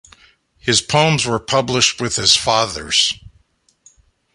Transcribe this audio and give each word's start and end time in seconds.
His 0.57 0.81
poems 0.81 1.27
were 1.27 1.37
published 1.37 2.01
with 2.01 2.15
his 2.15 2.35
father's. 2.35 3.13